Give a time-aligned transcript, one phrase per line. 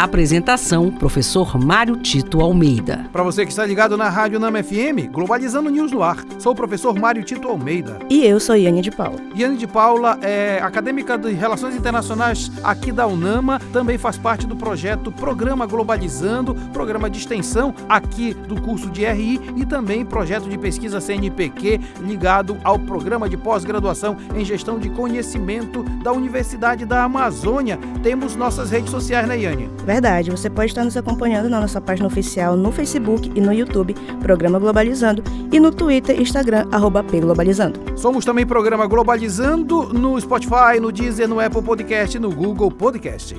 [0.00, 3.04] Apresentação: Professor Mário Tito Almeida.
[3.12, 6.24] Para você que está ligado na Rádio Nama FM, Globalizando News no ar.
[6.38, 7.98] Sou o professor Mário Tito Almeida.
[8.08, 9.18] E eu sou Yane de Paula.
[9.36, 14.56] Yane de Paula é acadêmica de Relações Internacionais aqui da UNAMA, também faz parte do
[14.56, 20.56] projeto Programa Globalizando, programa de extensão aqui do curso de RI e também projeto de
[20.56, 27.78] pesquisa CNPq ligado ao programa de pós-graduação em gestão de conhecimento da Universidade da Amazônia.
[28.02, 29.68] Temos nossas redes sociais, né, Yane?
[29.90, 33.92] Verdade, você pode estar nos acompanhando na nossa página oficial no Facebook e no YouTube,
[34.22, 37.80] Programa Globalizando, e no Twitter e Instagram, arroba Globalizando.
[37.96, 43.34] Somos também Programa Globalizando no Spotify, no Deezer, no Apple Podcast e no Google Podcast.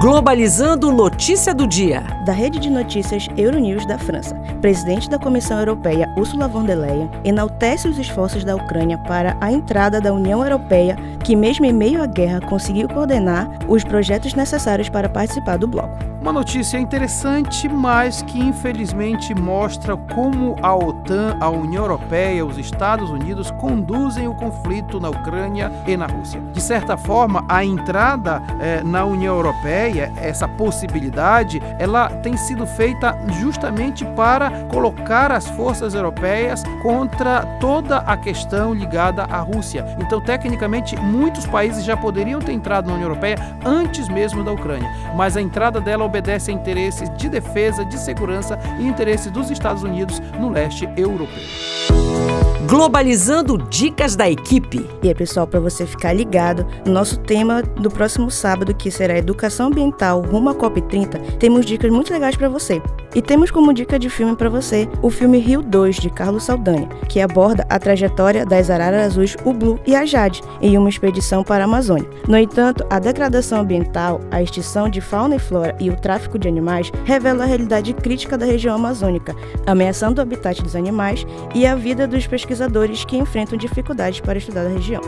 [0.00, 2.19] Globalizando Notícia do Dia.
[2.30, 7.10] Da rede de notícias Euronews da França, presidente da Comissão Europeia, Ursula von der Leyen,
[7.24, 12.00] enaltece os esforços da Ucrânia para a entrada da União Europeia, que, mesmo em meio
[12.00, 16.10] à guerra, conseguiu coordenar os projetos necessários para participar do bloco.
[16.20, 23.08] Uma notícia interessante, mas que infelizmente mostra como a OTAN, a União Europeia, os Estados
[23.08, 26.38] Unidos conduzem o conflito na Ucrânia e na Rússia.
[26.52, 33.18] De certa forma, a entrada eh, na União Europeia, essa possibilidade, ela tem sido feita
[33.40, 39.84] justamente para colocar as forças europeias contra toda a questão ligada à Rússia.
[40.00, 44.90] Então, tecnicamente, muitos países já poderiam ter entrado na União Europeia antes mesmo da Ucrânia,
[45.14, 49.82] mas a entrada dela obedece a interesses de defesa, de segurança e interesses dos Estados
[49.82, 52.49] Unidos no leste europeu.
[52.66, 54.86] Globalizando dicas da equipe.
[55.02, 59.16] E aí, pessoal, para você ficar ligado, no nosso tema do próximo sábado, que será
[59.16, 62.82] Educação Ambiental rumo à COP30, temos dicas muito legais para você.
[63.14, 66.88] E temos como dica de filme para você o filme Rio 2 de Carlos Saldanha,
[67.08, 71.42] que aborda a trajetória das araras azuis, o Blue e a Jade em uma expedição
[71.42, 72.08] para a Amazônia.
[72.28, 76.48] No entanto, a degradação ambiental, a extinção de fauna e flora e o tráfico de
[76.48, 79.34] animais revela a realidade crítica da região amazônica,
[79.66, 84.66] ameaçando o habitat dos animais e a vida dos pesquisadores que enfrentam dificuldades para estudar
[84.66, 85.02] a região.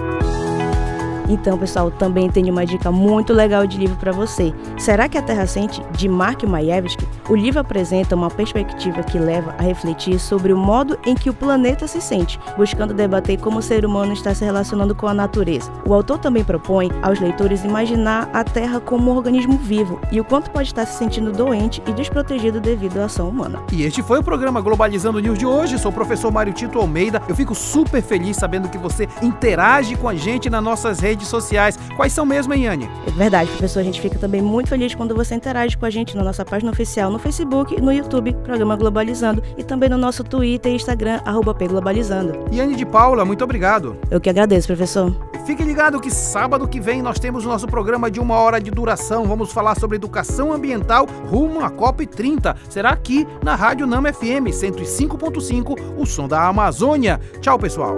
[1.32, 4.52] Então, pessoal, também tenho uma dica muito legal de livro para você.
[4.76, 5.82] Será que a Terra sente?
[5.92, 7.08] De Mark Mayevsky.
[7.26, 11.34] O livro apresenta uma perspectiva que leva a refletir sobre o modo em que o
[11.34, 15.72] planeta se sente, buscando debater como o ser humano está se relacionando com a natureza.
[15.88, 20.24] O autor também propõe aos leitores imaginar a Terra como um organismo vivo e o
[20.24, 23.62] quanto pode estar se sentindo doente e desprotegido devido à ação humana.
[23.72, 25.78] E este foi o programa Globalizando News de hoje.
[25.78, 27.22] Sou o professor Mário Tito Almeida.
[27.26, 31.78] Eu fico super feliz sabendo que você interage com a gente nas nossas redes sociais.
[31.96, 32.90] Quais são mesmo, hein, Yane?
[33.06, 33.80] É verdade, professor.
[33.80, 36.70] A gente fica também muito feliz quando você interage com a gente na nossa página
[36.70, 41.52] oficial no Facebook, no YouTube, Programa Globalizando, e também no nosso Twitter e Instagram, arroba
[41.52, 42.38] Globalizando.
[42.52, 43.96] Yane de Paula, muito obrigado.
[44.10, 45.14] Eu que agradeço, professor.
[45.44, 48.70] Fique ligado que sábado que vem nós temos o nosso programa de uma hora de
[48.70, 49.24] duração.
[49.24, 52.56] Vamos falar sobre educação ambiental rumo à COP30.
[52.68, 57.20] Será aqui na Rádio Nama FM 105.5, o som da Amazônia.
[57.40, 57.94] Tchau, pessoal.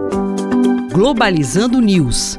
[0.93, 2.39] Globalizando News,